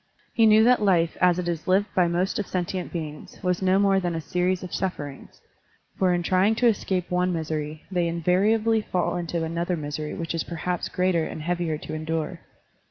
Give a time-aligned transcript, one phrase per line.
[0.33, 3.77] He knew that life as it is lived by most of sentient beings was no
[3.77, 5.41] more than a series of sufferings,
[5.95, 10.43] for in trying to escape one misery they invariably fall into another misery which is
[10.43, 12.39] perhaps greater and heavier to endure.